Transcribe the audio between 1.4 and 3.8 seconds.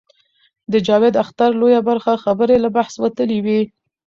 لویه برخه خبرې له بحث وتلې وې.